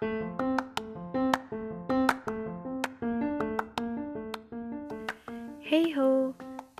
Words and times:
Hey 0.00 0.08
ho, 5.92 6.32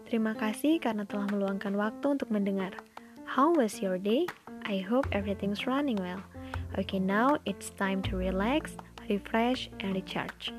terima 0.08 0.32
kasih 0.32 0.80
karena 0.80 1.04
telah 1.04 1.28
meluangkan 1.28 1.76
waktu 1.76 2.16
untuk 2.16 2.32
mendengar. 2.32 2.72
How 3.28 3.52
was 3.52 3.84
your 3.84 4.00
day? 4.00 4.24
I 4.64 4.80
hope 4.80 5.04
everything's 5.12 5.68
running 5.68 6.00
well. 6.00 6.24
Okay, 6.80 6.96
now 6.96 7.36
it's 7.44 7.68
time 7.76 8.00
to 8.08 8.16
relax, 8.16 8.80
refresh, 9.12 9.68
and 9.84 9.92
recharge. 9.92 10.56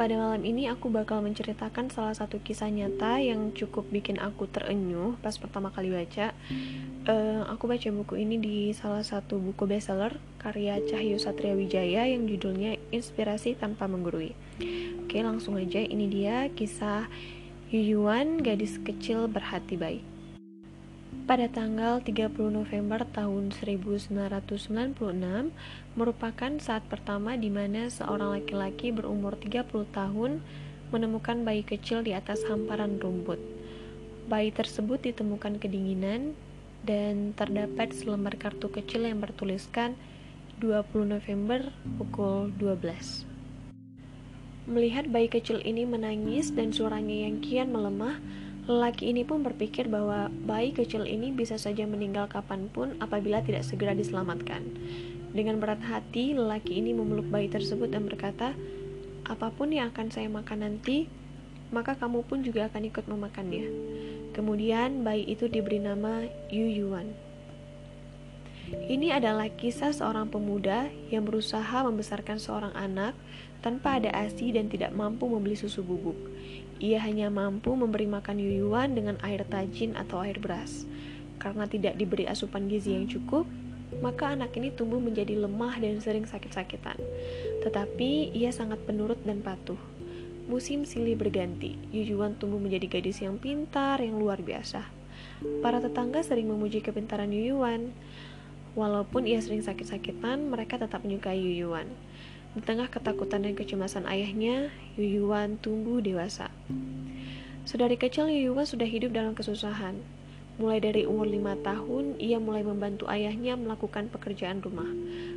Pada 0.00 0.16
malam 0.16 0.40
ini 0.48 0.64
aku 0.64 0.88
bakal 0.88 1.20
menceritakan 1.20 1.92
salah 1.92 2.16
satu 2.16 2.40
kisah 2.40 2.72
nyata 2.72 3.20
yang 3.20 3.52
cukup 3.52 3.84
bikin 3.92 4.16
aku 4.16 4.48
terenyuh 4.48 5.20
pas 5.20 5.36
pertama 5.36 5.68
kali 5.68 5.92
baca. 5.92 6.32
Uh, 7.04 7.44
aku 7.44 7.68
baca 7.68 7.84
buku 7.92 8.16
ini 8.16 8.40
di 8.40 8.56
salah 8.72 9.04
satu 9.04 9.36
buku 9.36 9.68
bestseller 9.68 10.16
karya 10.40 10.80
Cahyo 10.88 11.20
Satria 11.20 11.52
Wijaya 11.52 12.08
yang 12.08 12.24
judulnya 12.24 12.80
Inspirasi 12.88 13.60
Tanpa 13.60 13.92
Menggurui. 13.92 14.32
Oke, 15.04 15.20
langsung 15.20 15.60
aja 15.60 15.84
ini 15.84 16.08
dia 16.08 16.48
kisah 16.48 17.04
Yuyuan, 17.68 18.40
gadis 18.40 18.80
kecil 18.80 19.28
berhati 19.28 19.76
baik. 19.76 20.09
Pada 21.30 21.46
tanggal 21.46 22.02
30 22.02 22.26
November 22.50 23.06
tahun 23.06 23.54
1996 23.54 24.98
merupakan 25.94 26.52
saat 26.58 26.82
pertama 26.90 27.38
di 27.38 27.46
mana 27.46 27.86
seorang 27.86 28.34
laki-laki 28.42 28.90
berumur 28.90 29.38
30 29.38 29.70
tahun 29.94 30.42
menemukan 30.90 31.46
bayi 31.46 31.62
kecil 31.62 32.02
di 32.02 32.18
atas 32.18 32.42
hamparan 32.50 32.98
rumput. 32.98 33.38
Bayi 34.26 34.50
tersebut 34.50 35.06
ditemukan 35.06 35.62
kedinginan 35.62 36.34
dan 36.82 37.30
terdapat 37.38 37.94
selembar 37.94 38.34
kartu 38.34 38.66
kecil 38.66 39.06
yang 39.06 39.22
bertuliskan 39.22 39.94
20 40.58 41.14
November 41.14 41.70
pukul 41.94 42.50
12. 42.58 43.22
Melihat 44.66 45.06
bayi 45.06 45.30
kecil 45.30 45.62
ini 45.62 45.86
menangis 45.86 46.50
dan 46.50 46.74
suaranya 46.74 47.30
yang 47.30 47.38
kian 47.38 47.70
melemah, 47.70 48.18
Lelaki 48.68 49.08
ini 49.08 49.24
pun 49.24 49.40
berpikir 49.40 49.88
bahwa 49.88 50.28
bayi 50.44 50.76
kecil 50.76 51.08
ini 51.08 51.32
bisa 51.32 51.56
saja 51.56 51.88
meninggal 51.88 52.28
kapan 52.28 52.68
pun 52.68 52.92
apabila 53.00 53.40
tidak 53.40 53.64
segera 53.64 53.96
diselamatkan. 53.96 54.60
Dengan 55.30 55.62
berat 55.62 55.80
hati, 55.86 56.34
lelaki 56.34 56.82
ini 56.82 56.92
memeluk 56.92 57.30
bayi 57.30 57.46
tersebut 57.46 57.88
dan 57.88 58.04
berkata, 58.04 58.52
"Apa 59.24 59.54
pun 59.54 59.70
yang 59.70 59.94
akan 59.94 60.10
saya 60.10 60.26
makan 60.26 60.66
nanti, 60.66 61.06
maka 61.70 61.94
kamu 61.94 62.26
pun 62.26 62.42
juga 62.42 62.68
akan 62.68 62.82
ikut 62.90 63.06
memakannya." 63.06 63.64
Kemudian, 64.34 65.06
bayi 65.06 65.24
itu 65.24 65.46
diberi 65.46 65.78
nama 65.78 66.26
Yu 66.50 66.66
Yuan. 66.66 67.30
Ini 68.70 69.18
adalah 69.18 69.50
kisah 69.50 69.90
seorang 69.90 70.30
pemuda 70.30 70.90
yang 71.10 71.26
berusaha 71.26 71.82
membesarkan 71.82 72.38
seorang 72.38 72.70
anak 72.78 73.18
tanpa 73.66 73.98
ada 73.98 74.14
ASI 74.14 74.54
dan 74.54 74.70
tidak 74.70 74.94
mampu 74.94 75.26
membeli 75.26 75.58
susu 75.58 75.82
bubuk. 75.82 76.14
Ia 76.80 76.96
hanya 77.04 77.28
mampu 77.28 77.76
memberi 77.76 78.08
makan 78.08 78.40
Yuyuan 78.40 78.96
dengan 78.96 79.20
air 79.20 79.44
tajin 79.44 80.00
atau 80.00 80.24
air 80.24 80.40
beras. 80.40 80.88
Karena 81.36 81.68
tidak 81.68 82.00
diberi 82.00 82.24
asupan 82.24 82.72
gizi 82.72 82.96
yang 82.96 83.04
cukup, 83.04 83.44
maka 84.00 84.32
anak 84.32 84.56
ini 84.56 84.72
tumbuh 84.72 84.96
menjadi 84.96 85.36
lemah 85.36 85.76
dan 85.76 86.00
sering 86.00 86.24
sakit-sakitan. 86.24 86.96
Tetapi 87.60 88.32
ia 88.32 88.48
sangat 88.48 88.80
penurut 88.88 89.20
dan 89.28 89.44
patuh. 89.44 89.76
Musim 90.48 90.88
silih 90.88 91.20
berganti, 91.20 91.76
Yuyuan 91.92 92.40
tumbuh 92.40 92.56
menjadi 92.56 92.98
gadis 92.98 93.20
yang 93.20 93.36
pintar 93.36 94.00
yang 94.00 94.16
luar 94.16 94.40
biasa. 94.40 94.82
Para 95.60 95.84
tetangga 95.84 96.24
sering 96.24 96.48
memuji 96.48 96.80
kepintaran 96.80 97.28
Yuyuan. 97.28 97.92
Walaupun 98.72 99.28
ia 99.28 99.42
sering 99.44 99.60
sakit-sakitan, 99.60 100.48
mereka 100.48 100.80
tetap 100.80 101.04
menyukai 101.04 101.36
Yuyuan. 101.36 101.92
Di 102.50 102.66
tengah 102.66 102.90
ketakutan 102.90 103.46
dan 103.46 103.54
kecemasan 103.54 104.10
ayahnya, 104.10 104.74
Yuyuan 104.98 105.62
tumbuh 105.62 106.02
dewasa. 106.02 106.50
Sedari 107.62 107.94
kecil 107.94 108.26
Yuyuan 108.26 108.66
sudah 108.66 108.90
hidup 108.90 109.14
dalam 109.14 109.38
kesusahan. 109.38 110.02
Mulai 110.58 110.82
dari 110.82 111.02
umur 111.06 111.30
lima 111.30 111.54
tahun, 111.62 112.18
ia 112.18 112.42
mulai 112.42 112.66
membantu 112.66 113.06
ayahnya 113.06 113.54
melakukan 113.54 114.10
pekerjaan 114.10 114.58
rumah. 114.66 114.90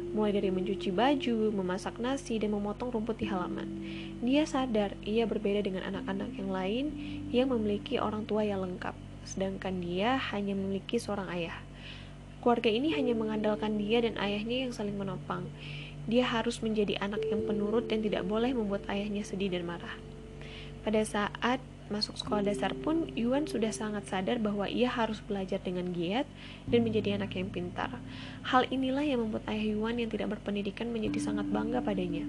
Mulai 0.10 0.42
dari 0.42 0.50
mencuci 0.50 0.90
baju, 0.90 1.54
memasak 1.54 2.02
nasi, 2.02 2.42
dan 2.42 2.50
memotong 2.50 2.90
rumput 2.90 3.22
di 3.22 3.30
halaman. 3.30 3.70
Dia 4.26 4.50
sadar 4.50 4.98
ia 5.06 5.30
berbeda 5.30 5.62
dengan 5.62 5.86
anak-anak 5.94 6.34
yang 6.34 6.50
lain 6.50 6.86
yang 7.30 7.54
memiliki 7.54 8.02
orang 8.02 8.26
tua 8.26 8.42
yang 8.42 8.66
lengkap, 8.66 8.98
sedangkan 9.30 9.86
dia 9.86 10.18
hanya 10.34 10.58
memiliki 10.58 10.98
seorang 10.98 11.30
ayah. 11.30 11.62
Keluarga 12.42 12.74
ini 12.74 12.92
hanya 12.92 13.16
mengandalkan 13.16 13.80
dia 13.80 14.04
dan 14.04 14.20
ayahnya 14.20 14.68
yang 14.68 14.74
saling 14.76 14.98
menopang. 15.00 15.48
Dia 16.04 16.28
harus 16.28 16.60
menjadi 16.60 17.00
anak 17.00 17.24
yang 17.32 17.48
penurut 17.48 17.88
dan 17.88 18.04
tidak 18.04 18.28
boleh 18.28 18.52
membuat 18.52 18.84
ayahnya 18.92 19.24
sedih 19.24 19.48
dan 19.48 19.64
marah. 19.64 19.96
Pada 20.84 21.00
saat 21.08 21.64
masuk 21.88 22.20
sekolah 22.20 22.44
dasar 22.44 22.76
pun, 22.76 23.08
Yuan 23.16 23.48
sudah 23.48 23.72
sangat 23.72 24.08
sadar 24.12 24.36
bahwa 24.40 24.68
ia 24.68 24.92
harus 24.92 25.24
belajar 25.24 25.64
dengan 25.64 25.96
giat 25.96 26.28
dan 26.68 26.84
menjadi 26.84 27.16
anak 27.16 27.40
yang 27.40 27.48
pintar. 27.48 28.04
Hal 28.44 28.68
inilah 28.68 29.04
yang 29.04 29.24
membuat 29.24 29.48
ayah 29.48 29.76
Yuan 29.76 29.96
yang 29.96 30.12
tidak 30.12 30.36
berpendidikan 30.36 30.92
menjadi 30.92 31.24
sangat 31.24 31.48
bangga 31.48 31.80
padanya. 31.80 32.28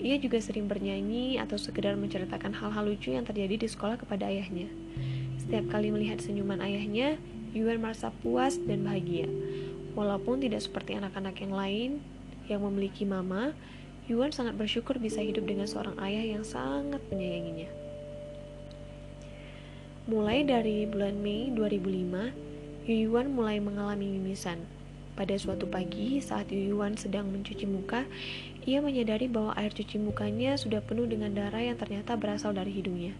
Ia 0.00 0.16
juga 0.16 0.40
sering 0.40 0.64
bernyanyi 0.64 1.36
atau 1.36 1.60
sekedar 1.60 1.92
menceritakan 2.00 2.56
hal-hal 2.56 2.88
lucu 2.88 3.12
yang 3.12 3.28
terjadi 3.28 3.60
di 3.60 3.68
sekolah 3.68 4.00
kepada 4.00 4.32
ayahnya. 4.32 4.72
Setiap 5.36 5.68
kali 5.68 5.92
melihat 5.92 6.24
senyuman 6.24 6.64
ayahnya, 6.64 7.20
Yuan 7.52 7.84
merasa 7.84 8.08
puas 8.24 8.56
dan 8.56 8.88
bahagia. 8.88 9.28
Walaupun 9.92 10.40
tidak 10.40 10.64
seperti 10.64 10.96
anak-anak 10.96 11.36
yang 11.44 11.52
lain 11.52 11.90
yang 12.50 12.66
memiliki 12.66 13.06
mama, 13.06 13.54
Yuan 14.10 14.34
sangat 14.34 14.58
bersyukur 14.58 14.98
bisa 14.98 15.22
hidup 15.22 15.46
dengan 15.46 15.70
seorang 15.70 15.94
ayah 16.02 16.34
yang 16.34 16.42
sangat 16.42 16.98
menyayanginya. 17.14 17.70
Mulai 20.10 20.42
dari 20.42 20.90
bulan 20.90 21.22
Mei 21.22 21.54
2005, 21.54 22.90
Yuan 22.90 23.30
mulai 23.30 23.62
mengalami 23.62 24.10
mimisan. 24.18 24.58
Pada 25.14 25.38
suatu 25.38 25.70
pagi, 25.70 26.18
saat 26.18 26.50
Yuan 26.50 26.98
sedang 26.98 27.30
mencuci 27.30 27.70
muka, 27.70 28.02
ia 28.66 28.82
menyadari 28.82 29.30
bahwa 29.30 29.54
air 29.54 29.70
cuci 29.70 30.02
mukanya 30.02 30.58
sudah 30.58 30.82
penuh 30.82 31.06
dengan 31.06 31.30
darah 31.30 31.62
yang 31.62 31.78
ternyata 31.78 32.18
berasal 32.18 32.50
dari 32.50 32.74
hidungnya. 32.74 33.14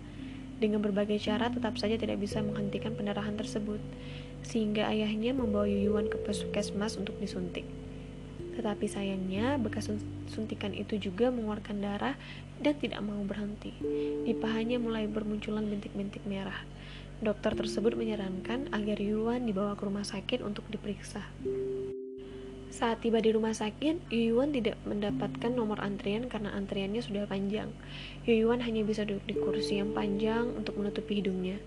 Dengan 0.58 0.82
berbagai 0.82 1.22
cara 1.22 1.48
tetap 1.48 1.78
saja 1.78 1.94
tidak 1.94 2.18
bisa 2.18 2.42
menghentikan 2.42 2.98
pendarahan 2.98 3.38
tersebut, 3.38 3.78
sehingga 4.42 4.90
ayahnya 4.90 5.32
membawa 5.32 5.70
Yuyuan 5.70 6.10
ke 6.10 6.18
puskesmas 6.20 6.98
untuk 6.98 7.14
disuntik. 7.22 7.64
Tetapi 8.56 8.86
sayangnya, 8.90 9.58
bekas 9.60 9.92
suntikan 10.30 10.74
itu 10.74 10.98
juga 10.98 11.30
mengeluarkan 11.30 11.78
darah 11.78 12.14
dan 12.58 12.74
tidak 12.78 13.00
mau 13.00 13.20
berhenti. 13.22 13.74
Di 14.26 14.34
pahanya 14.36 14.80
mulai 14.82 15.06
bermunculan 15.06 15.66
bintik-bintik 15.66 16.22
merah. 16.26 16.66
Dokter 17.20 17.52
tersebut 17.52 18.00
menyarankan 18.00 18.72
agar 18.72 18.96
Yuan 18.96 19.44
dibawa 19.44 19.76
ke 19.76 19.84
rumah 19.84 20.08
sakit 20.08 20.40
untuk 20.40 20.64
diperiksa. 20.72 21.20
Saat 22.70 23.02
tiba 23.02 23.18
di 23.18 23.34
rumah 23.34 23.50
sakit, 23.50 24.14
Yuyuan 24.14 24.54
tidak 24.54 24.78
mendapatkan 24.86 25.50
nomor 25.50 25.82
antrian 25.82 26.30
karena 26.30 26.54
antriannya 26.54 27.02
sudah 27.02 27.26
panjang. 27.26 27.66
Yuyuan 28.24 28.62
hanya 28.62 28.86
bisa 28.86 29.02
duduk 29.02 29.26
di 29.26 29.34
kursi 29.34 29.82
yang 29.82 29.90
panjang 29.90 30.54
untuk 30.54 30.78
menutupi 30.78 31.18
hidungnya. 31.18 31.58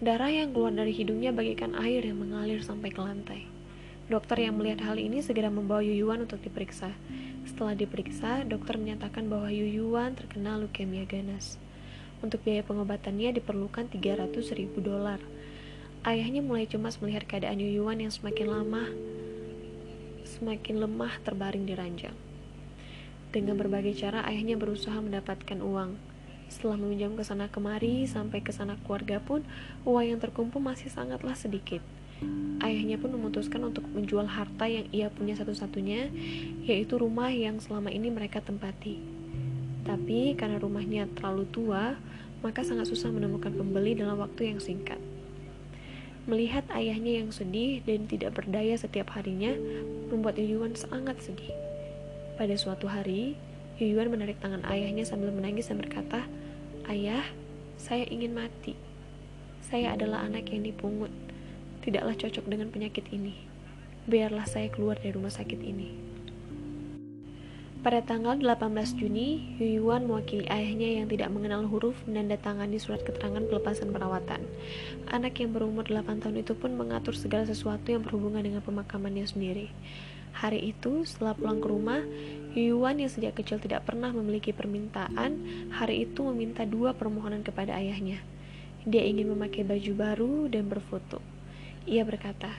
Darah 0.00 0.32
yang 0.32 0.56
keluar 0.56 0.72
dari 0.72 0.96
hidungnya 0.96 1.30
bagaikan 1.30 1.76
air 1.76 2.00
yang 2.08 2.24
mengalir 2.24 2.64
sampai 2.64 2.88
ke 2.88 3.00
lantai. 3.04 3.57
Dokter 4.08 4.40
yang 4.40 4.56
melihat 4.56 4.88
hal 4.88 4.96
ini 4.96 5.20
segera 5.20 5.52
membawa 5.52 5.84
Yuyuan 5.84 6.24
untuk 6.24 6.40
diperiksa. 6.40 6.96
Setelah 7.44 7.76
diperiksa, 7.76 8.48
dokter 8.48 8.80
menyatakan 8.80 9.28
bahwa 9.28 9.52
Yuyuan 9.52 10.16
terkena 10.16 10.56
leukemia 10.56 11.04
ganas. 11.04 11.60
Untuk 12.24 12.40
biaya 12.40 12.64
pengobatannya 12.64 13.36
diperlukan 13.36 13.92
300 13.92 14.32
ribu 14.56 14.80
dolar. 14.80 15.20
Ayahnya 16.08 16.40
mulai 16.40 16.64
cemas 16.64 17.04
melihat 17.04 17.28
keadaan 17.28 17.60
Yuyuan 17.60 18.00
yang 18.00 18.08
semakin 18.08 18.48
lama 18.48 18.88
semakin 20.28 20.84
lemah 20.84 21.18
terbaring 21.24 21.64
di 21.64 21.74
ranjang. 21.74 22.14
Dengan 23.32 23.56
berbagai 23.56 23.96
cara 23.96 24.22
ayahnya 24.28 24.54
berusaha 24.60 24.94
mendapatkan 25.00 25.58
uang. 25.58 25.96
Setelah 26.48 26.80
meminjam 26.80 27.12
ke 27.12 27.24
sana 27.24 27.48
kemari 27.48 28.08
sampai 28.08 28.40
ke 28.40 28.52
sana 28.54 28.76
keluarga 28.84 29.20
pun, 29.20 29.44
uang 29.84 30.16
yang 30.16 30.20
terkumpul 30.20 30.60
masih 30.60 30.88
sangatlah 30.88 31.36
sedikit. 31.36 31.84
Ayahnya 32.58 32.98
pun 32.98 33.14
memutuskan 33.14 33.62
untuk 33.62 33.86
menjual 33.94 34.26
harta 34.26 34.66
yang 34.66 34.90
ia 34.90 35.08
punya 35.14 35.38
satu-satunya, 35.38 36.10
yaitu 36.66 36.98
rumah 36.98 37.30
yang 37.30 37.62
selama 37.62 37.88
ini 37.88 38.10
mereka 38.10 38.42
tempati. 38.42 38.98
Tapi 39.86 40.34
karena 40.34 40.58
rumahnya 40.58 41.06
terlalu 41.14 41.46
tua, 41.48 41.96
maka 42.42 42.66
sangat 42.66 42.90
susah 42.90 43.08
menemukan 43.14 43.54
pembeli 43.54 43.94
dalam 43.94 44.18
waktu 44.18 44.52
yang 44.54 44.60
singkat. 44.60 44.98
Melihat 46.28 46.68
ayahnya 46.76 47.24
yang 47.24 47.32
sedih 47.32 47.80
dan 47.88 48.04
tidak 48.04 48.36
berdaya 48.36 48.76
setiap 48.76 49.16
harinya, 49.16 49.56
membuat 50.12 50.36
Yuyuan 50.36 50.76
sangat 50.76 51.16
sedih. 51.24 51.56
Pada 52.36 52.52
suatu 52.58 52.84
hari, 52.84 53.32
Yuyuan 53.80 54.12
menarik 54.12 54.36
tangan 54.42 54.60
ayahnya 54.68 55.08
sambil 55.08 55.32
menangis 55.32 55.72
dan 55.72 55.80
berkata, 55.80 56.28
Ayah, 56.84 57.24
saya 57.80 58.04
ingin 58.10 58.36
mati. 58.36 58.76
Saya 59.64 59.96
adalah 59.96 60.26
anak 60.26 60.52
yang 60.52 60.68
dipungut. 60.68 61.14
Tidaklah 61.88 62.20
cocok 62.20 62.44
dengan 62.52 62.68
penyakit 62.68 63.08
ini. 63.16 63.32
Biarlah 64.04 64.44
saya 64.44 64.68
keluar 64.68 65.00
dari 65.00 65.16
rumah 65.16 65.32
sakit 65.32 65.56
ini. 65.56 65.88
Pada 67.80 68.04
tanggal 68.04 68.36
18 68.36 69.00
Juni, 69.00 69.56
Yuan 69.56 70.04
mewakili 70.04 70.44
ayahnya 70.52 71.00
yang 71.00 71.08
tidak 71.08 71.32
mengenal 71.32 71.64
huruf 71.64 71.96
menandatangani 72.04 72.76
surat 72.76 73.00
keterangan 73.08 73.40
pelepasan 73.40 73.88
perawatan. 73.88 74.44
Anak 75.08 75.40
yang 75.40 75.56
berumur 75.56 75.88
8 75.88 76.28
tahun 76.28 76.44
itu 76.44 76.52
pun 76.52 76.76
mengatur 76.76 77.16
segala 77.16 77.48
sesuatu 77.48 77.88
yang 77.88 78.04
berhubungan 78.04 78.44
dengan 78.44 78.60
pemakamannya 78.60 79.24
sendiri. 79.24 79.72
Hari 80.36 80.76
itu, 80.76 81.08
setelah 81.08 81.32
pulang 81.32 81.64
ke 81.64 81.72
rumah, 81.72 82.04
Yuan 82.52 83.00
yang 83.00 83.08
sejak 83.08 83.32
kecil 83.40 83.64
tidak 83.64 83.88
pernah 83.88 84.12
memiliki 84.12 84.52
permintaan, 84.52 85.40
hari 85.72 86.04
itu 86.04 86.20
meminta 86.20 86.68
dua 86.68 86.92
permohonan 86.92 87.40
kepada 87.40 87.72
ayahnya. 87.80 88.20
Dia 88.84 89.08
ingin 89.08 89.32
memakai 89.32 89.64
baju 89.64 89.92
baru 89.96 90.52
dan 90.52 90.68
berfoto. 90.68 91.37
Ia 91.88 92.04
berkata, 92.04 92.52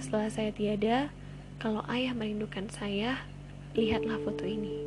"Setelah 0.00 0.32
saya 0.32 0.48
tiada, 0.48 1.12
kalau 1.60 1.84
ayah 1.92 2.16
merindukan 2.16 2.72
saya, 2.72 3.20
Lihatlah 3.72 4.20
foto 4.20 4.44
ini. 4.44 4.84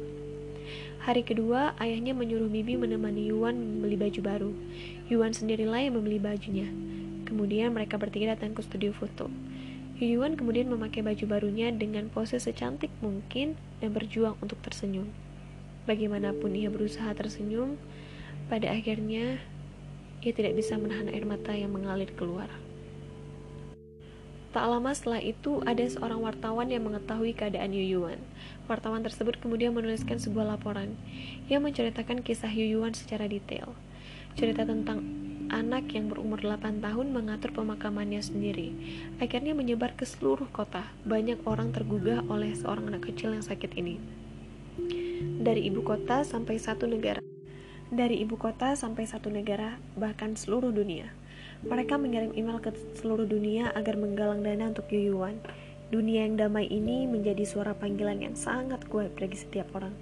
Hari 1.10 1.26
kedua, 1.26 1.74
ayahnya 1.82 2.14
menyuruh 2.14 2.54
Bibi 2.54 2.78
menemani 2.78 3.34
Yuan 3.34 3.58
membeli 3.58 3.98
baju 3.98 4.22
baru. 4.22 4.52
Yuan 5.10 5.34
sendirilah 5.34 5.90
yang 5.90 5.98
membeli 5.98 6.22
bajunya. 6.22 6.70
Kemudian 7.26 7.74
mereka 7.74 7.98
bertiga 7.98 8.38
datang 8.38 8.54
ke 8.54 8.62
studio 8.62 8.94
foto. 8.94 9.26
Yuan 9.98 10.38
kemudian 10.38 10.70
memakai 10.70 11.02
baju 11.02 11.26
barunya 11.26 11.74
dengan 11.74 12.14
pose 12.14 12.38
secantik 12.38 12.94
mungkin 13.02 13.58
dan 13.82 13.90
berjuang 13.90 14.38
untuk 14.38 14.62
tersenyum. 14.62 15.10
Bagaimanapun 15.90 16.54
ia 16.54 16.70
berusaha 16.70 17.10
tersenyum, 17.18 17.82
pada 18.54 18.70
akhirnya 18.70 19.42
ia 20.22 20.30
tidak 20.30 20.54
bisa 20.54 20.78
menahan 20.78 21.10
air 21.10 21.26
mata 21.26 21.58
yang 21.58 21.74
mengalir 21.74 22.14
keluar. 22.14 22.54
Tak 24.56 24.72
lama 24.72 24.96
setelah 24.96 25.20
itu, 25.20 25.60
ada 25.68 25.84
seorang 25.84 26.24
wartawan 26.24 26.72
yang 26.72 26.88
mengetahui 26.88 27.36
keadaan 27.36 27.76
Yuyuan. 27.76 28.24
Wartawan 28.72 29.04
tersebut 29.04 29.36
kemudian 29.44 29.76
menuliskan 29.76 30.16
sebuah 30.16 30.56
laporan 30.56 30.96
yang 31.52 31.68
menceritakan 31.68 32.24
kisah 32.24 32.48
Yuyuan 32.48 32.96
secara 32.96 33.28
detail. 33.28 33.76
Cerita 34.40 34.64
tentang 34.64 35.04
anak 35.52 35.92
yang 35.92 36.08
berumur 36.08 36.40
8 36.40 36.80
tahun 36.80 37.12
mengatur 37.12 37.52
pemakamannya 37.52 38.24
sendiri. 38.24 38.72
Akhirnya 39.20 39.52
menyebar 39.52 39.92
ke 40.00 40.08
seluruh 40.08 40.48
kota. 40.56 40.88
Banyak 41.04 41.44
orang 41.44 41.76
tergugah 41.76 42.24
oleh 42.32 42.56
seorang 42.56 42.96
anak 42.96 43.12
kecil 43.12 43.36
yang 43.36 43.44
sakit 43.44 43.76
ini. 43.76 44.00
Dari 45.36 45.68
ibu 45.68 45.84
kota 45.84 46.24
sampai 46.24 46.64
satu 46.64 46.88
negara. 46.88 47.20
Dari 47.92 48.24
ibu 48.24 48.40
kota 48.40 48.72
sampai 48.80 49.04
satu 49.04 49.28
negara, 49.28 49.84
bahkan 50.00 50.40
seluruh 50.40 50.72
dunia. 50.72 51.12
Mereka 51.64 51.96
mengirim 51.96 52.36
email 52.36 52.60
ke 52.60 52.76
seluruh 53.00 53.24
dunia 53.24 53.72
agar 53.72 53.96
menggalang 53.96 54.44
dana 54.44 54.76
untuk 54.76 54.92
Yuyuan. 54.92 55.40
Dunia 55.88 56.28
yang 56.28 56.36
damai 56.36 56.68
ini 56.68 57.08
menjadi 57.08 57.48
suara 57.48 57.72
panggilan 57.72 58.20
yang 58.20 58.36
sangat 58.36 58.84
kuat 58.92 59.16
bagi 59.16 59.40
setiap 59.40 59.72
orang. 59.78 59.96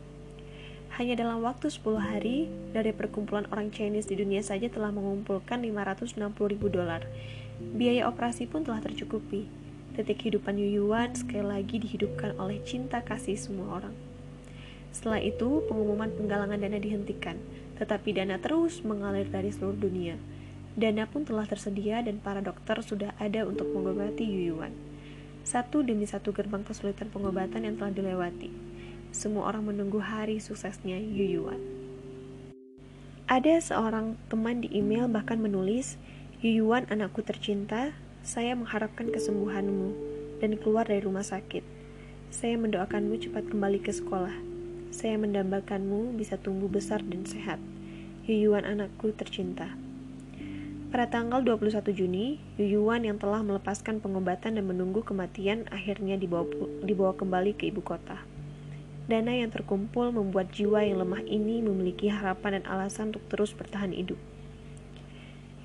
Hanya 0.98 1.18
dalam 1.18 1.42
waktu 1.42 1.74
10 1.74 1.98
hari, 1.98 2.50
dari 2.70 2.94
perkumpulan 2.94 3.50
orang 3.50 3.74
Chinese 3.74 4.06
di 4.06 4.18
dunia 4.18 4.46
saja 4.46 4.70
telah 4.70 4.94
mengumpulkan 4.94 5.62
560 5.62 6.18
ribu 6.54 6.70
dolar. 6.70 7.06
Biaya 7.58 8.06
operasi 8.06 8.46
pun 8.46 8.62
telah 8.62 8.82
tercukupi. 8.82 9.50
Detik 9.94 10.26
hidupan 10.26 10.58
Yuyuan 10.58 11.14
sekali 11.14 11.46
lagi 11.46 11.78
dihidupkan 11.78 12.38
oleh 12.38 12.62
cinta 12.66 13.02
kasih 13.02 13.38
semua 13.38 13.82
orang. 13.82 13.94
Setelah 14.94 15.22
itu, 15.22 15.66
pengumuman 15.66 16.14
penggalangan 16.14 16.62
dana 16.62 16.78
dihentikan, 16.78 17.42
tetapi 17.82 18.14
dana 18.14 18.38
terus 18.38 18.86
mengalir 18.86 19.26
dari 19.26 19.50
seluruh 19.50 19.78
dunia. 19.78 20.22
Dana 20.74 21.06
pun 21.06 21.22
telah 21.22 21.46
tersedia 21.46 22.02
dan 22.02 22.18
para 22.18 22.42
dokter 22.42 22.82
sudah 22.82 23.14
ada 23.22 23.46
untuk 23.46 23.70
mengobati 23.70 24.26
Yuyuan. 24.26 24.74
Satu 25.46 25.86
demi 25.86 26.10
satu 26.10 26.34
gerbang 26.34 26.66
kesulitan 26.66 27.14
pengobatan 27.14 27.70
yang 27.70 27.78
telah 27.78 27.94
dilewati. 27.94 28.50
Semua 29.14 29.54
orang 29.54 29.70
menunggu 29.70 30.02
hari 30.02 30.42
suksesnya 30.42 30.98
Yuyuan. 30.98 31.62
Ada 33.30 33.62
seorang 33.62 34.18
teman 34.34 34.66
di 34.66 34.74
email 34.74 35.06
bahkan 35.06 35.38
menulis, 35.38 36.02
Yuyuan 36.42 36.90
anakku 36.90 37.22
tercinta, 37.22 37.94
saya 38.26 38.58
mengharapkan 38.58 39.14
kesembuhanmu 39.14 39.94
dan 40.42 40.58
keluar 40.58 40.90
dari 40.90 41.06
rumah 41.06 41.24
sakit. 41.24 41.62
Saya 42.34 42.58
mendoakanmu 42.58 43.22
cepat 43.22 43.46
kembali 43.54 43.78
ke 43.78 43.94
sekolah. 43.94 44.34
Saya 44.90 45.22
mendambakanmu 45.22 46.18
bisa 46.18 46.42
tumbuh 46.42 46.66
besar 46.66 47.06
dan 47.06 47.30
sehat. 47.30 47.62
Yuyuan 48.26 48.66
anakku 48.66 49.14
tercinta. 49.14 49.93
Pada 50.94 51.10
tanggal 51.10 51.42
21 51.42 51.90
Juni, 51.90 52.38
Yuyuan 52.54 53.02
yang 53.02 53.18
telah 53.18 53.42
melepaskan 53.42 53.98
pengobatan 53.98 54.62
dan 54.62 54.66
menunggu 54.70 55.02
kematian 55.02 55.66
akhirnya 55.74 56.22
dibawa, 56.22 56.46
dibawa 56.86 57.18
kembali 57.18 57.58
ke 57.58 57.74
ibu 57.74 57.82
kota. 57.82 58.22
Dana 59.10 59.34
yang 59.34 59.50
terkumpul 59.50 60.14
membuat 60.14 60.54
jiwa 60.54 60.86
yang 60.86 61.02
lemah 61.02 61.26
ini 61.26 61.66
memiliki 61.66 62.14
harapan 62.14 62.62
dan 62.62 62.70
alasan 62.70 63.10
untuk 63.10 63.26
terus 63.26 63.58
bertahan 63.58 63.90
hidup. 63.90 64.22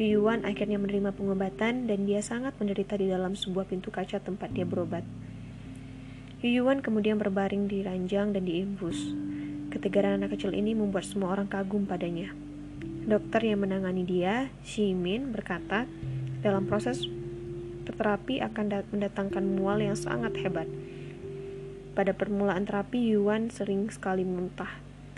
Yuyuan 0.00 0.48
akhirnya 0.48 0.80
menerima 0.80 1.12
pengobatan 1.12 1.84
dan 1.84 2.08
dia 2.08 2.24
sangat 2.24 2.56
menderita 2.56 2.96
di 2.96 3.12
dalam 3.12 3.36
sebuah 3.36 3.68
pintu 3.68 3.92
kaca 3.92 4.24
tempat 4.24 4.48
dia 4.56 4.64
berobat. 4.64 5.04
Yuyuan 6.40 6.80
kemudian 6.80 7.20
berbaring 7.20 7.68
di 7.68 7.84
ranjang 7.84 8.32
dan 8.32 8.48
diinfus. 8.48 9.12
Ketegaran 9.76 10.24
anak 10.24 10.40
kecil 10.40 10.56
ini 10.56 10.72
membuat 10.72 11.04
semua 11.04 11.36
orang 11.36 11.52
kagum 11.52 11.84
padanya. 11.84 12.47
Dokter 13.08 13.40
yang 13.40 13.64
menangani 13.64 14.04
dia, 14.04 14.52
Shimin, 14.68 15.32
berkata, 15.32 15.88
dalam 16.44 16.68
proses 16.68 17.08
terapi 17.88 18.44
akan 18.44 18.84
mendatangkan 18.92 19.40
mual 19.56 19.80
yang 19.80 19.96
sangat 19.96 20.36
hebat. 20.44 20.68
Pada 21.96 22.12
permulaan 22.12 22.68
terapi, 22.68 23.00
Yuan 23.16 23.48
sering 23.48 23.88
sekali 23.88 24.28
muntah, 24.28 24.68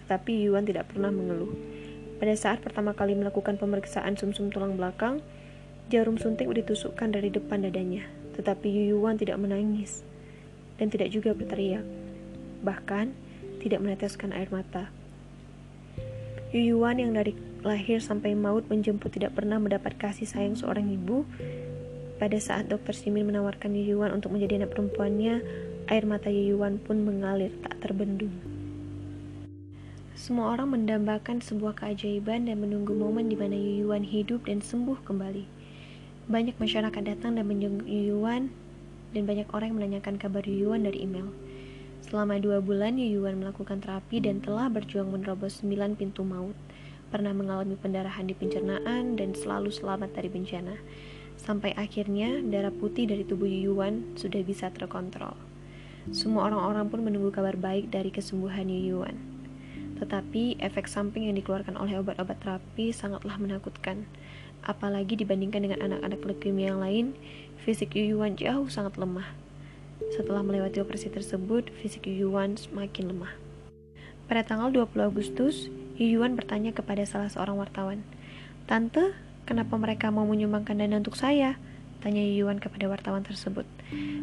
tetapi 0.07 0.47
Yuan 0.47 0.71
tidak 0.71 0.95
pernah 0.95 1.11
mengeluh. 1.11 1.51
Pada 2.23 2.31
saat 2.39 2.63
pertama 2.63 2.95
kali 2.95 3.19
melakukan 3.19 3.59
pemeriksaan 3.59 4.15
sumsum 4.15 4.49
-sum 4.49 4.55
tulang 4.55 4.79
belakang, 4.79 5.19
jarum 5.91 6.15
suntik 6.15 6.47
ditusukkan 6.47 7.11
dari 7.11 7.27
depan 7.27 7.67
dadanya, 7.67 8.07
tetapi 8.39 8.71
Yuan 8.87 9.19
tidak 9.19 9.43
menangis 9.43 10.07
dan 10.79 10.95
tidak 10.95 11.11
juga 11.11 11.35
berteriak, 11.35 11.83
bahkan 12.63 13.11
tidak 13.59 13.83
meneteskan 13.83 14.31
air 14.31 14.47
mata. 14.55 14.95
Yuyuan 16.55 16.99
yang 16.99 17.15
dari 17.15 17.50
lahir 17.61 18.01
sampai 18.01 18.33
maut 18.33 18.65
menjemput 18.67 19.13
tidak 19.13 19.37
pernah 19.37 19.61
mendapat 19.61 19.97
kasih 20.01 20.25
sayang 20.25 20.57
seorang 20.57 20.89
ibu. 20.89 21.29
Pada 22.21 22.37
saat 22.37 22.69
dokter 22.69 22.93
Simin 22.93 23.25
menawarkan 23.29 23.73
Yuyuan 23.73 24.13
untuk 24.13 24.33
menjadi 24.37 24.65
anak 24.65 24.77
perempuannya, 24.77 25.41
air 25.89 26.05
mata 26.05 26.29
Yuyuan 26.29 26.77
pun 26.81 27.01
mengalir 27.01 27.53
tak 27.65 27.81
terbendung. 27.81 28.33
Semua 30.21 30.53
orang 30.53 30.77
mendambakan 30.77 31.41
sebuah 31.41 31.81
keajaiban 31.81 32.45
dan 32.45 32.61
menunggu 32.61 32.93
momen 32.93 33.33
di 33.33 33.41
mana 33.41 33.57
Yuyuan 33.57 34.05
hidup 34.05 34.45
dan 34.45 34.61
sembuh 34.61 35.01
kembali. 35.01 35.49
Banyak 36.29 36.61
masyarakat 36.61 37.03
datang 37.03 37.41
dan 37.41 37.49
menjenguk 37.49 37.89
Yuyuan, 37.89 38.53
dan 39.11 39.23
banyak 39.27 39.49
orang 39.51 39.73
yang 39.73 39.79
menanyakan 39.81 40.21
kabar 40.21 40.45
Yuyuan 40.45 40.85
dari 40.85 41.09
email. 41.09 41.33
Selama 42.05 42.37
dua 42.37 42.61
bulan, 42.61 43.01
Yuyuan 43.01 43.41
melakukan 43.41 43.81
terapi 43.81 44.21
dan 44.21 44.45
telah 44.45 44.69
berjuang 44.69 45.09
menerobos 45.09 45.65
sembilan 45.65 45.97
pintu 45.97 46.21
maut. 46.21 46.55
Pernah 47.11 47.35
mengalami 47.35 47.75
pendarahan 47.75 48.23
di 48.25 48.39
pencernaan 48.39 49.19
dan 49.19 49.35
selalu 49.35 49.75
selamat 49.75 50.15
dari 50.15 50.31
bencana. 50.31 50.79
Sampai 51.35 51.75
akhirnya, 51.75 52.39
darah 52.39 52.71
putih 52.71 53.11
dari 53.11 53.27
tubuh 53.27 53.51
Yuyuan 53.51 54.15
sudah 54.15 54.41
bisa 54.47 54.71
terkontrol. 54.71 55.35
Semua 56.15 56.47
orang-orang 56.47 56.87
pun 56.87 57.03
menunggu 57.03 57.35
kabar 57.35 57.59
baik 57.59 57.91
dari 57.91 58.15
kesembuhan 58.15 58.71
Yuyuan. 58.71 59.19
Tetapi, 59.99 60.63
efek 60.63 60.87
samping 60.87 61.27
yang 61.27 61.37
dikeluarkan 61.37 61.75
oleh 61.75 61.99
obat-obat 61.99 62.39
terapi 62.41 62.95
sangatlah 62.95 63.37
menakutkan. 63.37 64.07
Apalagi 64.63 65.19
dibandingkan 65.19 65.67
dengan 65.67 65.83
anak-anak 65.91 66.21
leukemia 66.23 66.73
yang 66.73 66.81
lain, 66.81 67.07
fisik 67.61 67.99
Yuyuan 67.99 68.39
jauh 68.39 68.71
sangat 68.71 68.95
lemah 68.97 69.51
setelah 70.09 70.43
melewati 70.43 70.83
operasi 70.83 71.13
tersebut, 71.13 71.71
fisik 71.79 72.09
Yuan 72.11 72.59
semakin 72.59 73.15
lemah. 73.15 73.33
Pada 74.27 74.43
tanggal 74.43 74.73
20 74.73 75.07
Agustus, 75.07 75.71
Yuan 76.01 76.33
bertanya 76.33 76.73
kepada 76.73 77.05
salah 77.05 77.29
seorang 77.29 77.61
wartawan, 77.61 78.01
Tante, 78.65 79.13
kenapa 79.45 79.77
mereka 79.77 80.09
mau 80.09 80.25
menyumbangkan 80.25 80.81
dana 80.81 80.97
untuk 80.97 81.13
saya? 81.13 81.61
Tanya 82.01 82.25
Yuan 82.25 82.57
kepada 82.57 82.89
wartawan 82.89 83.21
tersebut. 83.21 83.69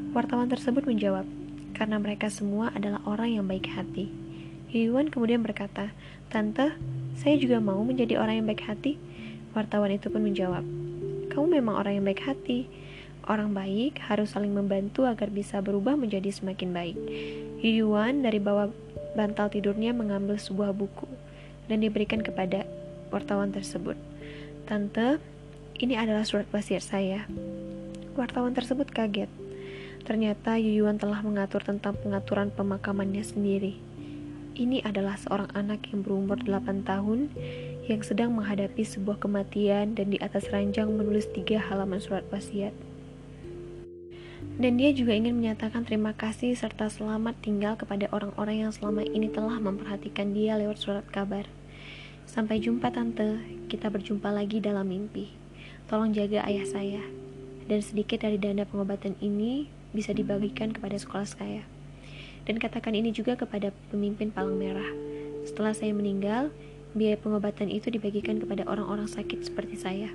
Wartawan 0.09 0.49
tersebut 0.49 0.89
menjawab, 0.89 1.29
karena 1.77 2.01
mereka 2.01 2.33
semua 2.33 2.73
adalah 2.73 2.97
orang 3.05 3.37
yang 3.37 3.45
baik 3.45 3.69
hati. 3.69 4.09
Yuan 4.73 5.13
kemudian 5.13 5.45
berkata, 5.45 5.93
Tante, 6.33 6.73
saya 7.13 7.37
juga 7.37 7.61
mau 7.61 7.85
menjadi 7.85 8.17
orang 8.17 8.41
yang 8.41 8.47
baik 8.49 8.65
hati. 8.65 8.97
Wartawan 9.53 9.93
itu 9.93 10.09
pun 10.09 10.25
menjawab, 10.25 10.65
kamu 11.29 11.61
memang 11.61 11.77
orang 11.77 12.01
yang 12.01 12.05
baik 12.09 12.25
hati. 12.25 12.65
Orang 13.29 13.53
baik 13.53 14.01
harus 14.01 14.33
saling 14.33 14.49
membantu 14.49 15.05
agar 15.05 15.29
bisa 15.29 15.61
berubah 15.61 15.93
menjadi 15.93 16.33
semakin 16.33 16.73
baik. 16.73 16.97
Yuan 17.61 18.25
dari 18.25 18.41
bawah 18.41 18.73
bantal 19.13 19.53
tidurnya 19.53 19.93
mengambil 19.93 20.41
sebuah 20.41 20.73
buku 20.73 21.16
dan 21.67 21.83
diberikan 21.83 22.23
kepada 22.23 22.67
wartawan 23.11 23.51
tersebut. 23.51 23.95
Tante, 24.67 25.19
Ini 25.77 25.93
adalah 25.93 26.25
surat 26.25 26.49
wasiat 26.49 26.81
saya. 26.81 27.29
Wartawan 28.17 28.57
tersebut 28.57 28.89
kaget. 28.89 29.29
Ternyata 30.01 30.57
Yuyuan 30.57 30.97
telah 30.97 31.21
mengatur 31.21 31.61
tentang 31.61 31.93
pengaturan 32.01 32.49
pemakamannya 32.49 33.21
sendiri. 33.21 33.77
Ini 34.57 34.81
adalah 34.81 35.21
seorang 35.21 35.53
anak 35.53 35.85
yang 35.93 36.01
berumur 36.01 36.41
8 36.41 36.81
tahun 36.81 37.29
yang 37.85 38.01
sedang 38.01 38.33
menghadapi 38.33 38.81
sebuah 38.81 39.21
kematian 39.21 39.93
dan 39.93 40.09
di 40.09 40.17
atas 40.17 40.49
ranjang 40.49 40.89
menulis 40.89 41.29
tiga 41.29 41.61
halaman 41.61 42.01
surat 42.01 42.25
wasiat. 42.33 42.73
Dan 44.57 44.81
dia 44.81 44.89
juga 44.89 45.13
ingin 45.13 45.37
menyatakan 45.37 45.85
terima 45.85 46.17
kasih 46.17 46.57
serta 46.57 46.89
selamat 46.89 47.37
tinggal 47.45 47.77
kepada 47.77 48.09
orang-orang 48.09 48.65
yang 48.65 48.73
selama 48.73 49.05
ini 49.05 49.29
telah 49.29 49.61
memperhatikan 49.61 50.33
dia 50.33 50.57
lewat 50.57 50.81
surat 50.81 51.05
kabar. 51.13 51.45
Sampai 52.27 52.59
jumpa 52.59 52.91
tante, 52.91 53.39
kita 53.71 53.87
berjumpa 53.87 54.27
lagi 54.35 54.59
dalam 54.59 54.91
mimpi. 54.91 55.31
Tolong 55.87 56.11
jaga 56.11 56.43
ayah 56.43 56.67
saya. 56.67 56.99
Dan 57.71 57.79
sedikit 57.79 58.19
dari 58.19 58.35
dana 58.35 58.67
pengobatan 58.67 59.15
ini 59.23 59.71
bisa 59.95 60.11
dibagikan 60.11 60.75
kepada 60.75 60.99
sekolah 60.99 61.23
saya. 61.23 61.63
Dan 62.43 62.59
katakan 62.59 62.99
ini 62.99 63.15
juga 63.15 63.39
kepada 63.39 63.71
pemimpin 63.87 64.27
Palang 64.27 64.59
Merah. 64.59 64.91
Setelah 65.47 65.71
saya 65.71 65.95
meninggal, 65.95 66.51
biaya 66.91 67.15
pengobatan 67.15 67.71
itu 67.71 67.87
dibagikan 67.87 68.43
kepada 68.43 68.67
orang-orang 68.67 69.07
sakit 69.07 69.47
seperti 69.47 69.79
saya, 69.79 70.11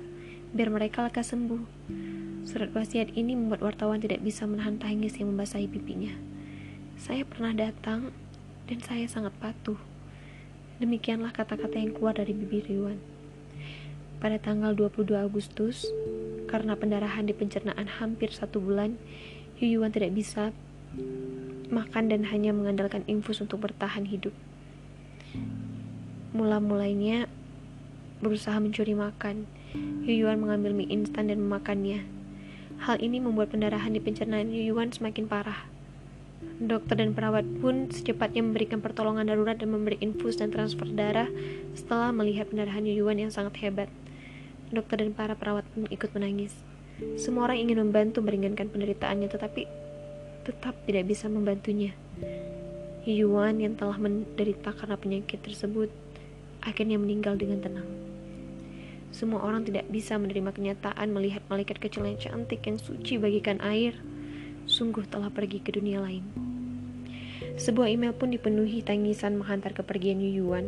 biar 0.53 0.69
mereka 0.69 1.01
lekas 1.01 1.33
sembuh. 1.33 1.65
Surat 2.45 2.69
wasiat 2.77 3.17
ini 3.17 3.33
membuat 3.33 3.65
wartawan 3.65 3.97
tidak 3.97 4.21
bisa 4.21 4.45
menahan 4.45 4.77
tangis 4.77 5.17
yang 5.17 5.33
membasahi 5.33 5.65
pipinya. 5.65 6.13
Saya 6.93 7.25
pernah 7.25 7.57
datang 7.57 8.13
dan 8.69 8.77
saya 8.85 9.09
sangat 9.09 9.33
patuh. 9.41 9.92
Demikianlah 10.83 11.31
kata-kata 11.31 11.79
yang 11.79 11.95
keluar 11.95 12.11
dari 12.11 12.35
bibir 12.35 12.67
Yuan. 12.67 12.99
Pada 14.19 14.35
tanggal 14.35 14.75
22 14.75 15.15
Agustus, 15.15 15.87
karena 16.51 16.75
pendarahan 16.75 17.23
di 17.23 17.31
pencernaan 17.31 17.87
hampir 17.87 18.35
satu 18.35 18.59
bulan, 18.59 18.99
Yuan 19.63 19.95
tidak 19.95 20.11
bisa 20.11 20.51
makan 21.71 22.11
dan 22.11 22.27
hanya 22.27 22.51
mengandalkan 22.51 23.07
infus 23.07 23.39
untuk 23.39 23.63
bertahan 23.63 24.11
hidup. 24.11 24.35
Mula-mulainya 26.35 27.31
berusaha 28.19 28.59
mencuri 28.59 28.91
makan. 28.91 29.47
Yuan 30.03 30.43
mengambil 30.43 30.75
mie 30.75 30.91
instan 30.91 31.31
dan 31.31 31.39
memakannya. 31.39 32.03
Hal 32.83 32.99
ini 32.99 33.23
membuat 33.23 33.55
pendarahan 33.55 33.95
di 33.95 34.03
pencernaan 34.03 34.51
Yuyuan 34.51 34.91
semakin 34.91 35.31
parah. 35.31 35.63
Dokter 36.63 36.95
dan 37.01 37.11
perawat 37.11 37.43
pun 37.59 37.91
secepatnya 37.91 38.45
memberikan 38.45 38.79
pertolongan 38.79 39.27
darurat 39.27 39.59
dan 39.59 39.73
memberi 39.73 39.99
infus 39.99 40.39
dan 40.39 40.53
transfer 40.53 40.87
darah 40.87 41.27
setelah 41.75 42.13
melihat 42.15 42.47
pendarahan 42.47 42.85
Yuyuan 42.87 43.19
yang 43.19 43.31
sangat 43.33 43.59
hebat. 43.65 43.89
Dokter 44.71 45.03
dan 45.03 45.11
para 45.11 45.35
perawat 45.35 45.67
pun 45.75 45.89
ikut 45.91 46.09
menangis. 46.15 46.55
Semua 47.19 47.49
orang 47.49 47.59
ingin 47.59 47.83
membantu 47.83 48.21
meringankan 48.21 48.69
penderitaannya 48.69 49.27
tetapi 49.27 49.65
tetap 50.45 50.75
tidak 50.85 51.03
bisa 51.09 51.25
membantunya. 51.31 51.91
Yuan 53.03 53.59
yang 53.59 53.75
telah 53.75 53.99
menderita 53.99 54.71
karena 54.71 54.95
penyakit 54.95 55.43
tersebut 55.43 55.91
akhirnya 56.63 56.95
meninggal 56.95 57.35
dengan 57.35 57.59
tenang. 57.59 57.89
Semua 59.11 59.43
orang 59.43 59.67
tidak 59.67 59.85
bisa 59.91 60.15
menerima 60.15 60.55
kenyataan 60.55 61.11
melihat 61.11 61.43
malaikat 61.51 61.77
kecil 61.77 62.07
yang 62.07 62.17
cantik 62.17 62.63
yang 62.63 62.79
suci 62.79 63.19
bagikan 63.19 63.59
air, 63.61 63.93
sungguh 64.73 65.05
telah 65.05 65.29
pergi 65.29 65.61
ke 65.61 65.77
dunia 65.77 66.01
lain. 66.01 66.25
Sebuah 67.61 67.93
email 67.93 68.17
pun 68.17 68.33
dipenuhi 68.33 68.81
tangisan 68.81 69.37
menghantar 69.37 69.77
kepergian 69.77 70.17
Yuyuan. 70.17 70.65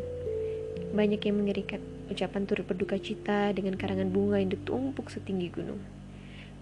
Banyak 0.94 1.26
yang 1.26 1.42
mengerikan 1.42 1.82
ucapan 2.14 2.46
turut 2.46 2.70
berduka 2.70 3.02
cita 3.02 3.50
dengan 3.58 3.74
karangan 3.74 4.14
bunga 4.14 4.38
yang 4.38 4.54
ditumpuk 4.54 5.10
setinggi 5.10 5.50
gunung. 5.50 5.82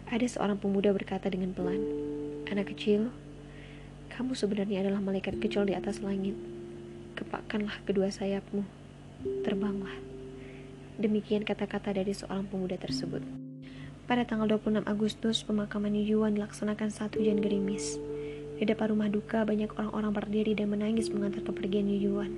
Ada 0.07 0.39
seorang 0.39 0.55
pemuda 0.63 0.95
berkata 0.95 1.27
dengan 1.27 1.51
pelan, 1.51 1.83
Anak 2.47 2.71
kecil, 2.71 3.11
kamu 4.15 4.31
sebenarnya 4.39 4.87
adalah 4.87 5.03
malaikat 5.03 5.43
kecil 5.43 5.67
di 5.67 5.75
atas 5.75 5.99
langit. 5.99 6.39
Kepakkanlah 7.19 7.83
kedua 7.83 8.07
sayapmu, 8.07 8.63
terbanglah. 9.43 9.99
Demikian 10.95 11.43
kata-kata 11.43 11.91
dari 11.91 12.15
seorang 12.15 12.47
pemuda 12.47 12.79
tersebut. 12.79 13.42
Pada 14.03 14.27
tanggal 14.27 14.59
26 14.59 14.83
Agustus, 14.83 15.47
pemakaman 15.47 15.95
Yuan 15.95 16.35
dilaksanakan 16.35 16.91
saat 16.91 17.15
hujan 17.15 17.39
gerimis. 17.39 18.03
Di 18.59 18.67
depan 18.67 18.91
rumah 18.91 19.07
duka, 19.07 19.47
banyak 19.47 19.71
orang-orang 19.79 20.11
berdiri 20.11 20.51
dan 20.59 20.75
menangis 20.75 21.07
mengantar 21.07 21.39
kepergian 21.39 21.87
Yuan. 21.87 22.35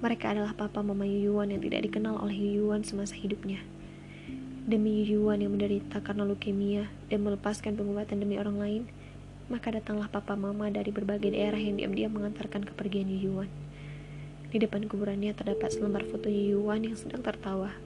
Mereka 0.00 0.32
adalah 0.32 0.56
papa 0.56 0.80
mama 0.80 1.04
Yuan 1.04 1.52
yang 1.52 1.60
tidak 1.60 1.84
dikenal 1.84 2.16
oleh 2.24 2.56
Yuan 2.56 2.80
semasa 2.80 3.12
hidupnya. 3.12 3.60
Demi 4.64 5.04
Yuan 5.04 5.44
yang 5.44 5.52
menderita 5.52 6.00
karena 6.00 6.24
leukemia 6.24 6.88
dan 7.12 7.28
melepaskan 7.28 7.76
pengobatan 7.76 8.24
demi 8.24 8.40
orang 8.40 8.56
lain, 8.56 8.82
maka 9.52 9.76
datanglah 9.76 10.08
papa 10.08 10.32
mama 10.32 10.72
dari 10.72 10.88
berbagai 10.88 11.28
daerah 11.28 11.60
yang 11.60 11.76
diam-diam 11.76 12.16
mengantarkan 12.16 12.64
kepergian 12.64 13.12
Yuan. 13.20 13.52
Di 14.48 14.56
depan 14.56 14.88
kuburannya 14.88 15.36
terdapat 15.36 15.76
selembar 15.76 16.08
foto 16.08 16.32
Yuan 16.32 16.88
yang 16.88 16.96
sedang 16.96 17.20
tertawa. 17.20 17.76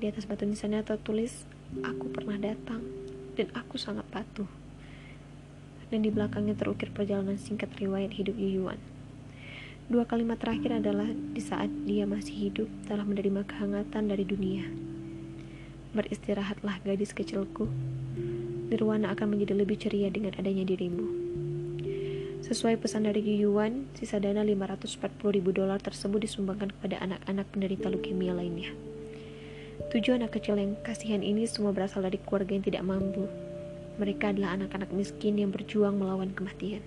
Di 0.00 0.08
atas 0.08 0.24
batu 0.24 0.48
nisannya 0.48 0.80
tertulis, 0.82 1.44
Aku 1.80 2.12
pernah 2.12 2.36
datang, 2.36 2.84
dan 3.32 3.48
aku 3.56 3.80
sangat 3.80 4.04
patuh. 4.12 4.44
Dan 5.88 6.04
di 6.04 6.12
belakangnya 6.12 6.52
terukir 6.52 6.92
perjalanan 6.92 7.40
singkat 7.40 7.72
riwayat 7.80 8.12
hidup 8.12 8.36
Yuan. 8.36 8.76
Dua 9.88 10.04
kalimat 10.04 10.36
terakhir 10.36 10.84
adalah 10.84 11.08
di 11.08 11.40
saat 11.40 11.72
dia 11.88 12.04
masih 12.04 12.52
hidup 12.52 12.68
telah 12.84 13.08
menerima 13.08 13.48
kehangatan 13.48 14.04
dari 14.04 14.20
dunia. 14.20 14.68
Beristirahatlah 15.96 16.84
gadis 16.84 17.16
kecilku. 17.16 17.64
Nirwana 18.68 19.08
akan 19.16 19.32
menjadi 19.32 19.56
lebih 19.56 19.80
ceria 19.80 20.12
dengan 20.12 20.36
adanya 20.36 20.68
dirimu. 20.68 21.08
Sesuai 22.44 22.84
pesan 22.84 23.08
dari 23.08 23.24
Yuan, 23.40 23.88
sisa 23.96 24.20
dana 24.20 24.44
540 24.44 25.00
ribu 25.32 25.56
dolar 25.56 25.80
tersebut 25.80 26.20
disumbangkan 26.20 26.68
kepada 26.76 27.00
anak-anak 27.00 27.48
penderita 27.48 27.88
leukemia 27.88 28.36
lainnya. 28.36 28.91
Tujuh 29.92 30.16
anak 30.16 30.40
kecil 30.40 30.56
yang 30.56 30.72
kasihan 30.80 31.20
ini 31.20 31.44
semua 31.44 31.76
berasal 31.76 32.00
dari 32.00 32.16
keluarga 32.16 32.56
yang 32.56 32.64
tidak 32.64 32.80
mampu. 32.80 33.28
Mereka 34.00 34.32
adalah 34.32 34.56
anak-anak 34.56 34.88
miskin 34.88 35.36
yang 35.36 35.52
berjuang 35.52 36.00
melawan 36.00 36.32
kematian. 36.32 36.80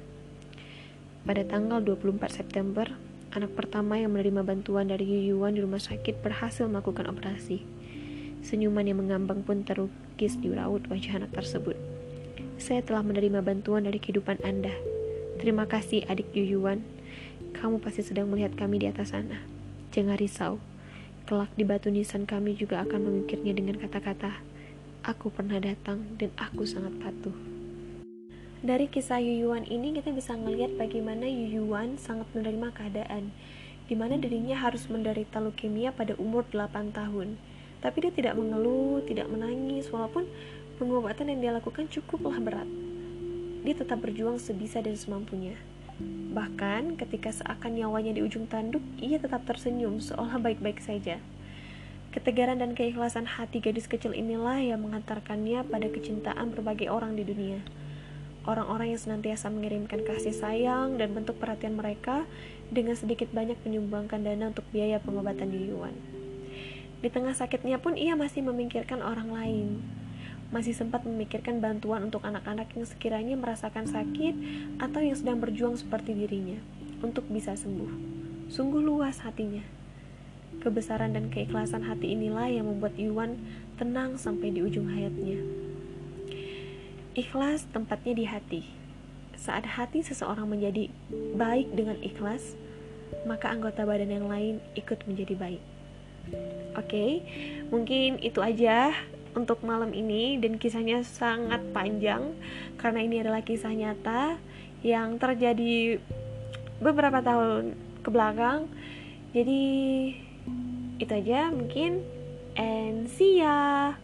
Pada 1.22 1.46
tanggal 1.46 1.86
24 1.86 2.18
September, 2.34 2.90
anak 3.30 3.54
pertama 3.54 4.02
yang 4.02 4.10
menerima 4.10 4.42
bantuan 4.42 4.90
dari 4.90 5.06
Yuan 5.30 5.54
di 5.54 5.62
rumah 5.62 5.78
sakit 5.78 6.26
berhasil 6.26 6.66
melakukan 6.66 7.06
operasi. 7.06 7.62
Senyuman 8.42 8.90
yang 8.90 9.06
mengambang 9.06 9.46
pun 9.46 9.62
terukis 9.62 10.42
di 10.42 10.50
raut 10.50 10.82
wajah 10.90 11.22
anak 11.22 11.30
tersebut. 11.38 11.78
Saya 12.58 12.82
telah 12.82 13.06
menerima 13.06 13.46
bantuan 13.46 13.86
dari 13.86 14.02
kehidupan 14.02 14.42
Anda, 14.42 14.74
Terima 15.36 15.68
kasih 15.68 16.08
adik 16.08 16.32
Yuyuan. 16.32 16.80
Kamu 17.54 17.84
pasti 17.84 18.02
sedang 18.08 18.32
melihat 18.32 18.56
kami 18.56 18.80
di 18.80 18.88
atas 18.88 19.12
sana. 19.12 19.44
Jangan 19.92 20.16
risau. 20.16 20.58
Kelak 21.26 21.50
di 21.58 21.66
batu 21.66 21.90
nisan 21.90 22.30
kami 22.30 22.54
juga 22.54 22.86
akan 22.86 23.02
memikirnya 23.10 23.58
dengan 23.58 23.82
kata-kata, 23.82 24.46
Aku 25.06 25.34
pernah 25.34 25.58
datang 25.58 26.06
dan 26.22 26.30
aku 26.38 26.66
sangat 26.70 26.94
patuh. 27.02 27.34
Dari 28.66 28.86
kisah 28.90 29.22
Yuyuan 29.22 29.66
ini 29.66 29.94
kita 29.94 30.14
bisa 30.14 30.38
melihat 30.38 30.74
bagaimana 30.78 31.26
Yuyuan 31.26 31.98
sangat 31.98 32.30
menerima 32.34 32.74
keadaan, 32.74 33.34
di 33.90 33.94
mana 33.98 34.22
dirinya 34.22 34.58
harus 34.58 34.86
menderita 34.90 35.42
leukemia 35.42 35.94
pada 35.94 36.14
umur 36.18 36.46
8 36.50 36.94
tahun. 36.94 37.38
Tapi 37.82 37.98
dia 38.06 38.14
tidak 38.14 38.38
mengeluh, 38.38 39.02
tidak 39.06 39.30
menangis, 39.30 39.90
walaupun 39.90 40.30
pengobatan 40.78 41.34
yang 41.34 41.40
dia 41.42 41.52
lakukan 41.58 41.90
cukuplah 41.90 42.38
berat 42.42 42.70
dia 43.66 43.74
tetap 43.74 43.98
berjuang 43.98 44.38
sebisa 44.38 44.78
dan 44.78 44.94
semampunya. 44.94 45.58
Bahkan 46.36 47.00
ketika 47.00 47.32
seakan 47.32 47.80
nyawanya 47.80 48.12
di 48.12 48.22
ujung 48.24 48.52
tanduk, 48.52 48.84
ia 49.00 49.16
tetap 49.16 49.48
tersenyum 49.48 50.04
seolah 50.04 50.36
baik-baik 50.36 50.84
saja. 50.84 51.24
Ketegaran 52.12 52.60
dan 52.64 52.76
keikhlasan 52.76 53.28
hati 53.28 53.60
gadis 53.60 53.88
kecil 53.88 54.16
inilah 54.16 54.60
yang 54.60 54.84
mengantarkannya 54.84 55.68
pada 55.68 55.88
kecintaan 55.92 56.52
berbagai 56.56 56.88
orang 56.88 57.16
di 57.16 57.28
dunia. 57.28 57.60
Orang-orang 58.48 58.94
yang 58.94 59.02
senantiasa 59.02 59.52
mengirimkan 59.52 60.06
kasih 60.06 60.32
sayang 60.32 61.02
dan 61.02 61.12
bentuk 61.12 61.40
perhatian 61.42 61.76
mereka 61.76 62.24
dengan 62.70 62.94
sedikit 62.94 63.32
banyak 63.34 63.58
menyumbangkan 63.64 64.22
dana 64.22 64.54
untuk 64.54 64.64
biaya 64.70 65.02
pengobatan 65.02 65.50
Yuan. 65.52 65.96
Di 67.04 67.12
tengah 67.12 67.36
sakitnya 67.36 67.82
pun 67.84 68.00
ia 68.00 68.16
masih 68.16 68.46
memikirkan 68.46 69.04
orang 69.04 69.34
lain, 69.34 69.84
masih 70.56 70.72
sempat 70.72 71.04
memikirkan 71.04 71.60
bantuan 71.60 72.08
untuk 72.08 72.24
anak-anak 72.24 72.72
yang 72.80 72.88
sekiranya 72.88 73.36
merasakan 73.36 73.92
sakit 73.92 74.34
atau 74.80 75.04
yang 75.04 75.20
sedang 75.20 75.44
berjuang 75.44 75.76
seperti 75.76 76.16
dirinya 76.16 76.56
untuk 77.04 77.28
bisa 77.28 77.60
sembuh. 77.60 77.92
Sungguh 78.48 78.80
luas 78.80 79.20
hatinya. 79.20 79.68
Kebesaran 80.64 81.12
dan 81.12 81.28
keikhlasan 81.28 81.84
hati 81.84 82.16
inilah 82.16 82.48
yang 82.48 82.72
membuat 82.72 82.96
Yuan 82.96 83.36
tenang 83.76 84.16
sampai 84.16 84.56
di 84.56 84.64
ujung 84.64 84.88
hayatnya. 84.88 85.44
Ikhlas 87.20 87.68
tempatnya 87.76 88.16
di 88.16 88.24
hati. 88.24 88.62
Saat 89.36 89.68
hati 89.76 90.08
seseorang 90.08 90.48
menjadi 90.48 90.88
baik 91.36 91.76
dengan 91.76 92.00
ikhlas, 92.00 92.56
maka 93.28 93.52
anggota 93.52 93.84
badan 93.84 94.08
yang 94.08 94.32
lain 94.32 94.64
ikut 94.80 95.04
menjadi 95.04 95.36
baik. 95.36 95.64
Oke, 96.80 96.88
okay, 96.88 97.12
mungkin 97.68 98.24
itu 98.24 98.40
aja 98.40 98.96
untuk 99.36 99.62
malam 99.62 99.92
ini 99.92 100.40
dan 100.40 100.56
kisahnya 100.56 101.04
sangat 101.04 101.62
panjang 101.76 102.34
karena 102.80 103.00
ini 103.04 103.22
adalah 103.22 103.44
kisah 103.44 103.76
nyata 103.76 104.40
yang 104.82 105.20
terjadi 105.20 106.00
beberapa 106.80 107.20
tahun 107.20 107.76
ke 108.02 108.10
belakang. 108.10 108.72
Jadi 109.36 109.64
itu 110.98 111.12
aja 111.12 111.52
mungkin 111.52 112.00
and 112.56 113.12
see 113.12 113.44
ya. 113.44 114.00